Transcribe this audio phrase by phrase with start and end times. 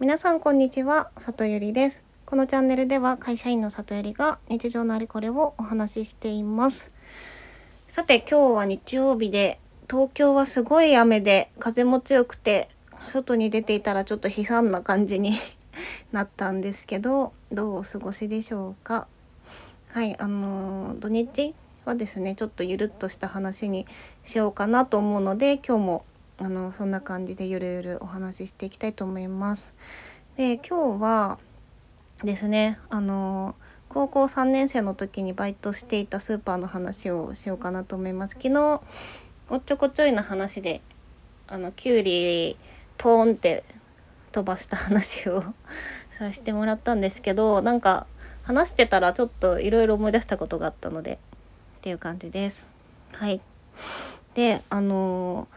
[0.00, 2.04] 皆さんこんにちは、里ゆりです。
[2.24, 6.92] このチャンネルでは会社員の里ゆりが日常のあれこれをお話ししています。
[7.88, 9.58] さて今日は日曜日で
[9.90, 12.68] 東京はすごい雨で風も強くて
[13.08, 15.36] 外に出ていたらちょっと悲惨な感じに
[16.12, 19.08] なったんですけどどうお過ごしでしょうか？
[19.88, 21.54] はいあのー土日
[21.86, 23.84] はですねちょっとゆるっとした話に
[24.22, 26.04] しようかなと思うので今日も
[26.40, 29.72] あのそんな感じでゆるゆるお話ししていきたいと思います。
[30.36, 31.38] で今日は
[32.22, 33.56] ですねあの
[33.88, 38.34] 高校3年生の時にバイトしていたスーパーの話をしようかなと思います。
[38.34, 38.80] 昨日
[39.50, 40.80] おっちょこちょいな話で
[41.48, 42.56] あのキュウリ
[42.98, 43.64] ポーンって
[44.30, 45.42] 飛ばした話を
[46.16, 48.06] させてもらったんですけどなんか
[48.42, 51.14] 話してたらちょっといろいろ思い出したことがあったので
[51.78, 52.66] っていう感じです。
[53.12, 53.40] はい。
[54.34, 55.48] であの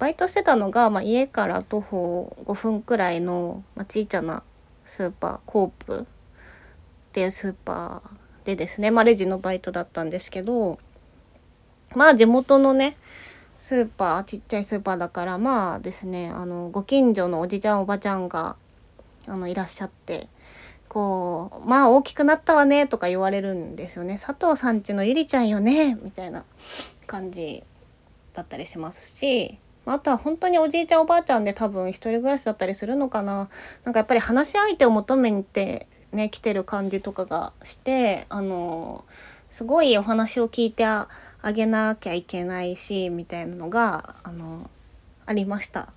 [0.00, 4.42] バイトしてたのが、まあ、家から徒歩5分くらいの、まあ、小さな
[4.86, 6.04] スーパーコープっ
[7.12, 10.78] ていうスーパーでですね、まあ、レジのバイトだったんですけど
[11.94, 12.96] まあ地元のね
[13.58, 18.56] スーパーちっちゃいスーパーだからまあですねあのご近所のおじちゃんおばちゃんが
[19.26, 20.28] あのいらっしゃって
[20.88, 26.46] こう「まあ大きくなったわね」とか言われるんですよね「佐藤さんちのゆりちゃんよね」みたいな
[27.06, 27.62] 感じ
[28.32, 33.48] だったりしますしあとは本当におじいちゃんおばあちゃんで多分一人暮らしだったりするのかな。
[33.84, 39.04] なんかやっぱり話し相手を求めてね来てる感じとかがしてあの
[39.50, 41.08] すごいお話を聞いてあ
[41.52, 44.70] げなきゃいけないしみたいなのがあの
[45.26, 45.92] ありました。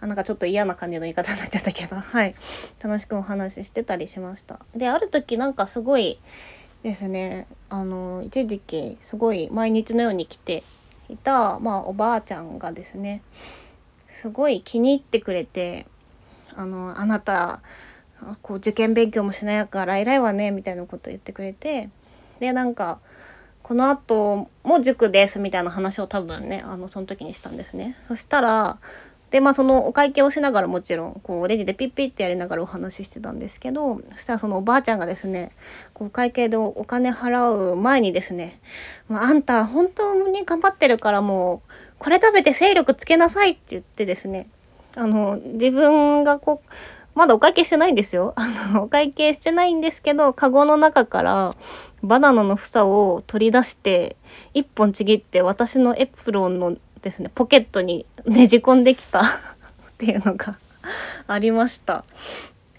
[0.00, 1.96] あなんかちょっと嫌な感じの言い方になっちゃったけど。
[1.98, 2.34] はい。
[2.82, 4.60] 楽しくお話ししてたりしました。
[4.74, 6.18] である時なんかすごい
[6.82, 7.46] ですね。
[7.68, 10.62] あの一時期すごい毎日のように来て
[11.08, 13.22] いた、まあ、おばあちゃんがですね
[14.08, 15.86] すごい気に入ってくれて
[16.54, 17.60] 「あのあなた
[18.42, 21.90] こう受験勉強もしないから偉いわね」みたいなこと言ってくれて
[22.40, 23.00] でなんか
[23.62, 27.96] 「このあとも塾です」みたいな話を多分ねあのその時にしたんですね。
[28.08, 28.78] そしたら
[29.30, 35.52] でまあそのお会計をしながらもちろんこうレジでピッピッってやりながらお話ししてたんですけどそしたらそのおばあちゃんがですね
[35.92, 38.58] こう会計でお金払う前にですね
[39.08, 44.48] 「まあ、あんた本当に頑張ってるからもうこれ食べて精力つけなさい」って言ってですね
[44.96, 46.70] あの自分がこう
[47.18, 48.32] まだお会計してないんですよ。
[48.38, 51.56] あの、お会計してないんですけど、カゴの中から
[52.00, 54.16] バナナの房を取り出して、
[54.54, 59.24] 一本ちぎって私のエプロンのですね、ポケットにねじ込んできた っ
[59.98, 60.58] ていうのが
[61.26, 62.04] ありました。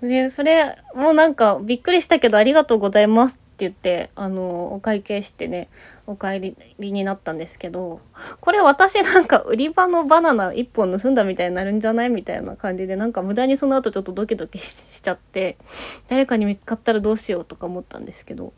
[0.02, 5.68] で、それもなんかびっくりしたけどありがとうございますって言って、あの、お会計してね、
[6.08, 8.00] お帰りになったんですけど、
[8.40, 15.58] これ私なんか売り場のバナナ一本盗んだみたいになるんじゃないみたいな感じで、なんか無駄にその後ちょっとドキドキしちゃって、
[16.08, 18.54] 誰かに見つかったらどうしようとか思ったんですけど、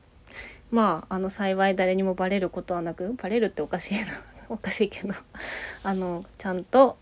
[0.69, 4.05] まあ、あの幸い誰にもバレることはなく、バレるっておかしいな。
[4.51, 5.13] おかしいけど、
[5.84, 6.97] あの、ちゃんと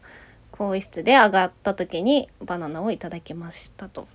[0.51, 4.07] 更衣室で上がった時にバナナをいただきましたと。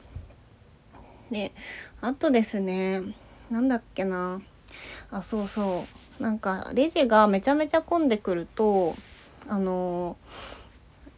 [1.30, 1.52] で、
[2.00, 3.02] あとですね、
[3.50, 4.40] なんだっけな。
[5.10, 5.84] あ、そうそ
[6.20, 6.22] う。
[6.22, 8.94] なんか、レジがめちゃめちゃ混んでくると、
[9.48, 10.16] あの、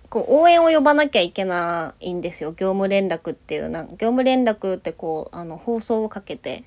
[0.09, 6.65] こう応援を呼ばなきゃいけないんですよ業務連絡っていうな業務連絡ってこうあの放送をかけて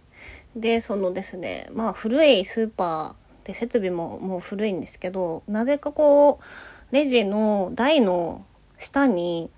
[0.55, 3.18] でそのですねまあ古いスーパー
[3.49, 8.45] で設備ももう古いんですけどなぜかこうレジの台の
[8.77, 9.49] 下に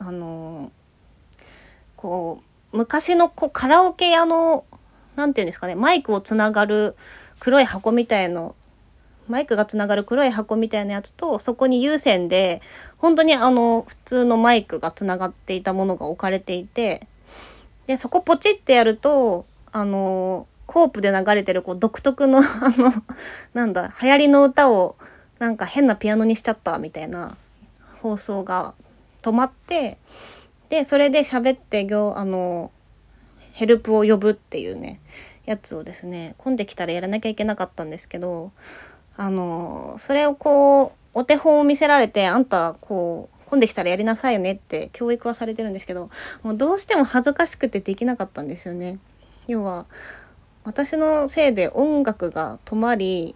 [0.00, 0.72] あの
[1.94, 2.42] こ
[2.72, 4.64] う昔のこうカラオケ屋の
[5.14, 6.96] なんていうんですかねマイクをつながる
[7.38, 8.56] 黒い箱みたいの
[9.28, 12.60] マイクがつながる黒い箱みたいなやつとそこに有線で
[12.98, 17.06] 本当にあの普通のマイクがつながっていたものが置かれていて
[17.86, 22.42] でそこポチってやるとあのコープで流れてるこう独特の あ
[22.76, 22.92] の
[23.54, 24.94] なんだ流行りの歌を
[25.40, 27.36] なんか変なピアノにしちゃったみたいな
[28.00, 28.74] 放送が
[29.20, 29.98] 止まって
[30.68, 32.70] でそれで喋って業あの
[33.52, 35.00] ヘルプを呼ぶっていうね
[35.44, 38.52] やつをですね混んできたらやらなきゃいけなかったんですけど
[39.16, 46.10] あのそれをこうお手本を見せられてあんたこう混んできたらやりなさいよねって教育はされてるんですけど
[46.44, 49.00] もうどうしても恥ずかしくてできなかったんですよね。
[49.48, 49.86] 要は
[50.70, 53.34] 私のせいで音楽が止まり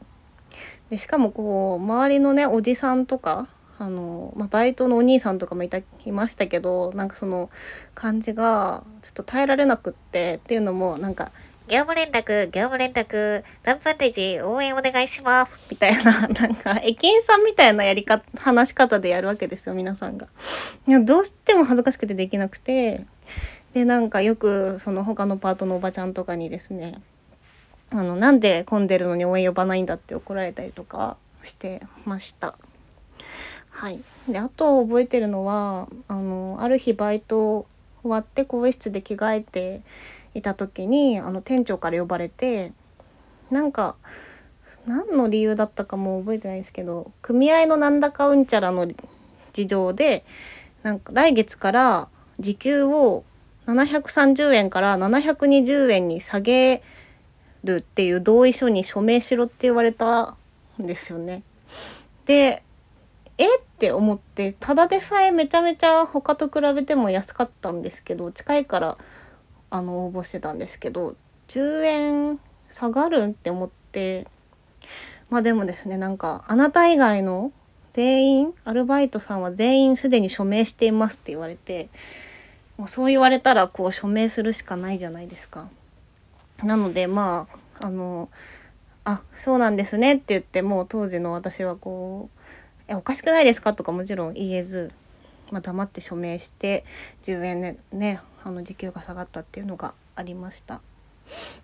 [0.88, 7.50] でしかもこう周りのねおじさんとかあの、まあ、バイトのお兄さんとかもいたいましたけどなんかその
[7.96, 11.32] 感じがちょっと耐えられなくってっていうのもなんか
[11.66, 15.58] 業務連絡、業務連絡、何分レジ応援お願いします。
[15.70, 20.26] みたいな、 なんか、駅員さんみたいなやり方、話し方でやるわけですよ、皆さんが。
[20.86, 23.06] いや、どうしても恥ずかしくてできなくて、
[23.74, 27.02] でなんかよくその他のパートのおばちゃんとかにですね
[27.90, 32.56] あのなんで混んでるのに応援呼ばないんだって怒られたりとかしてました。
[33.70, 37.66] はい、であと覚えてるのはあのある日バイト
[38.02, 39.82] 終わって更衣室で着替えて
[40.34, 42.72] いた時にあの店長から呼ばれて
[43.50, 43.96] なんか
[44.86, 48.88] 何の理由だったかも覚えてないですけど組合のなんだかうんちゃらの
[49.52, 50.24] 事情で
[50.82, 52.08] なんか来月から
[52.38, 53.24] 時給を
[53.66, 56.82] 730円から720円に下げ
[57.64, 60.36] るっていう同意書に署名しろって言われた
[60.80, 61.42] んですよね。
[62.26, 62.62] で
[63.38, 63.58] え？
[63.58, 68.98] って思ってただでさえめちゃめちゃ他と比べても安かったんですけど近いから
[69.70, 71.16] あの応募してたんですけど
[71.48, 72.40] 10円
[72.70, 74.28] 下がるって思って
[75.30, 77.50] まあでもですねなんかあなた以外の
[77.92, 81.88] 全員アルバイトさんは全員すでに署名していますって言われて
[82.76, 85.68] もうそう言われたらこう署名するしかないじゃないですか。
[86.62, 87.48] なのでま
[87.80, 88.28] ああの
[89.04, 92.40] あそうなんですねって言ってもう当時の私はこう
[92.88, 94.90] 「えおかしくないですか?」とかもちろん言えず、
[95.50, 96.84] まあ、黙って署名して
[97.24, 100.80] 10円でねあの時給が下がったっていうのがありました。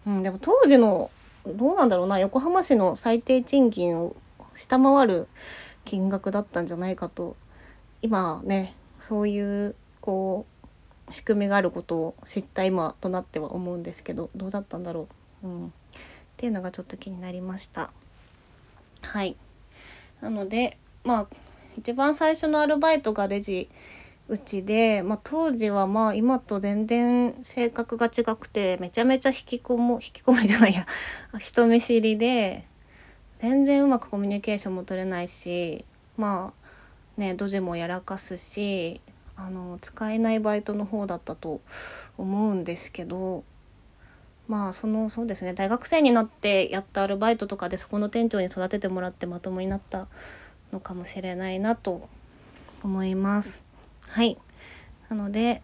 [0.07, 1.11] うん、でも当時の
[1.47, 4.17] どうなんだろうな横浜市の最低賃金を
[4.55, 5.29] 下回る
[5.85, 7.37] 金額だったんじゃないかと
[8.03, 10.60] 今ねそういうこう
[11.11, 15.09] 仕組みがあることを知った今となっては思うんですけどどうだったんだろ
[15.43, 15.71] う、うん、っ
[16.37, 17.91] ていうのがちょっと気になりました。
[19.03, 19.37] はい。
[20.21, 21.27] なのでまあ
[21.79, 23.69] 一番最初のアルバイトがレジ
[24.29, 30.87] うちで、まあ、当時はまあ今と全然性格が違くてめちゃめちゃ引きこも引きこもりじゃないや。
[31.39, 32.65] 人見知りで
[33.41, 35.85] 全然うまくコミュニケーションも取れないし
[36.17, 36.53] ま
[37.17, 39.01] あねドジもやらかすし
[39.47, 41.61] あの使えないバイトの方だったと
[42.19, 43.45] 思うんですけど
[44.49, 50.09] まあそのそうですね大学生になってやったアルバイトとかでそこの店長に育ててもらってまともになった
[50.73, 52.09] のかもしれないなと
[52.83, 53.63] 思います。
[54.03, 54.39] はい
[55.09, 55.63] なので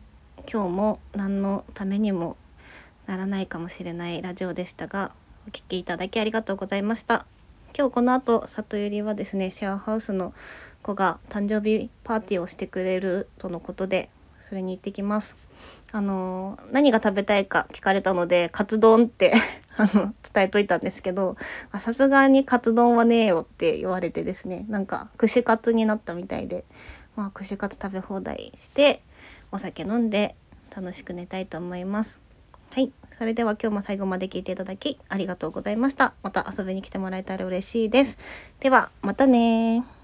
[0.50, 2.36] 今日も何のためにも
[3.06, 5.12] ならないかもしれないラジオでしたが
[5.48, 7.26] お聴きいただきありがとうございました。
[7.76, 10.32] 今日この後里ゆりはですねシェアハウスの
[10.86, 14.08] 子が誕生日パーティーをしてくれるとのことで
[14.40, 15.36] それに行ってきます
[15.90, 19.34] あの何が食べたいか聞かれたのでカツ丼って
[19.76, 21.36] あの伝えといたんですけど
[21.78, 26.64] さすがにカツ丼はねえよって言われてですねなんか串カツになったみたいで
[27.16, 29.02] まあ串カツ食べ放題して
[29.50, 30.36] お酒飲んで
[30.74, 32.20] 楽しく寝たいと思います
[32.70, 32.92] はい。
[33.10, 36.12] それでは今日も最後まで聞いていただきありがとうございました。
[36.22, 38.18] また遊びに来てもらえたら嬉しいです。
[38.60, 39.95] では、またね